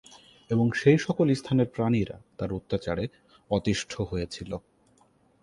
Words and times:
এবং 0.49 0.67
সেই 0.71 0.97
সকল 0.97 1.27
স্থানের 1.33 1.67
প্রাণীরা 1.75 2.17
তার 2.37 2.49
অত্যাচারে 2.53 3.05
অতিষ্ঠ 3.51 3.91
হয়েছিল। 4.01 4.51